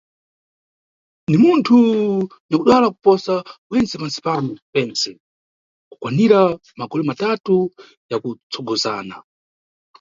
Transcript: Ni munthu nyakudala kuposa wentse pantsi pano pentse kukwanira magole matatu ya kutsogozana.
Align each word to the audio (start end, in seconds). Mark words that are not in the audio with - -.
Ni 1.29 1.37
munthu 1.41 1.77
nyakudala 2.49 2.87
kuposa 2.93 3.33
wentse 3.69 3.93
pantsi 4.01 4.19
pano 4.25 4.51
pentse 4.73 5.09
kukwanira 5.89 6.39
magole 6.79 7.03
matatu 7.09 7.55
ya 8.09 8.17
kutsogozana. 8.23 9.15